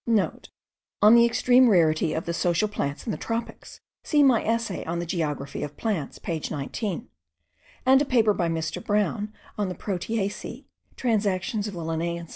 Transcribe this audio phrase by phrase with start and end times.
[0.03, 4.83] *(* On the extreme rarity of the social plants in the tropics, see my Essay
[4.85, 5.41] on the Geog.
[5.63, 7.07] of Plants page 19;
[7.85, 8.83] and a paper by Mr.
[8.83, 10.65] Brown on the Proteacea,
[10.97, 12.27] Transactions of the Lin.